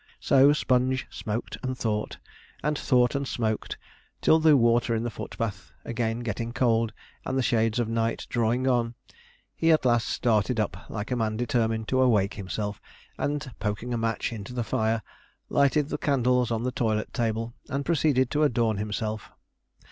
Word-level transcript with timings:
So 0.19 0.51
Sponge 0.51 1.05
smoked 1.11 1.59
and 1.61 1.77
thought, 1.77 2.17
and 2.63 2.75
thought 2.75 3.13
and 3.13 3.27
smoked, 3.27 3.77
till 4.19 4.39
the 4.39 4.57
water 4.57 4.95
in 4.95 5.03
the 5.03 5.11
foot 5.11 5.37
bath 5.37 5.71
again 5.85 6.21
getting 6.21 6.53
cold, 6.53 6.91
and 7.23 7.37
the 7.37 7.43
shades 7.43 7.77
of 7.77 7.87
night 7.87 8.25
drawing 8.27 8.67
on, 8.67 8.95
he 9.53 9.69
at 9.71 9.85
last 9.85 10.09
started 10.09 10.59
up 10.59 10.89
like 10.89 11.11
a 11.11 11.15
man 11.15 11.37
determined 11.37 11.87
to 11.89 12.01
awake 12.01 12.33
himself, 12.33 12.81
and 13.19 13.51
poking 13.59 13.93
a 13.93 13.97
match 13.99 14.33
into 14.33 14.53
the 14.55 14.63
fire, 14.63 15.03
lighted 15.49 15.89
the 15.89 15.99
candles 15.99 16.49
on 16.49 16.63
the 16.63 16.71
toilet 16.71 17.13
table, 17.13 17.53
and 17.69 17.85
proceeded 17.85 18.31
to 18.31 18.41
adorn 18.41 18.77
himself. 18.77 19.29